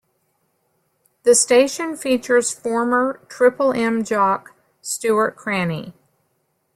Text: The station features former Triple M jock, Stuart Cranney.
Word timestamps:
The 1.25 1.35
station 1.35 1.95
features 1.95 2.51
former 2.51 3.23
Triple 3.29 3.71
M 3.71 4.03
jock, 4.03 4.55
Stuart 4.81 5.35
Cranney. 5.37 5.93